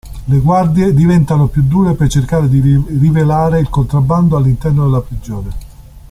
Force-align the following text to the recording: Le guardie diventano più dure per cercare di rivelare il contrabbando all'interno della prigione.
Le 0.29 0.39
guardie 0.39 0.95
diventano 0.95 1.45
più 1.45 1.61
dure 1.61 1.93
per 1.93 2.07
cercare 2.09 2.49
di 2.49 2.59
rivelare 2.59 3.59
il 3.59 3.69
contrabbando 3.69 4.35
all'interno 4.35 4.85
della 4.85 5.01
prigione. 5.01 5.49